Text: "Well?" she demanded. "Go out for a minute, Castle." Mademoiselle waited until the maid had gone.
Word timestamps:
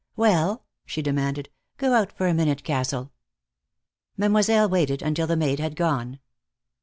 "Well?" 0.15 0.63
she 0.87 1.03
demanded. 1.03 1.49
"Go 1.77 1.93
out 1.93 2.11
for 2.17 2.27
a 2.27 2.33
minute, 2.33 2.63
Castle." 2.63 3.11
Mademoiselle 4.17 4.67
waited 4.67 5.03
until 5.03 5.27
the 5.27 5.37
maid 5.37 5.59
had 5.59 5.75
gone. 5.75 6.19